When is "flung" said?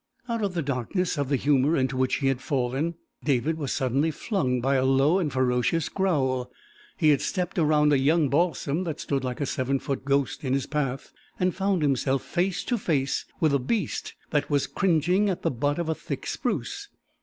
4.09-4.59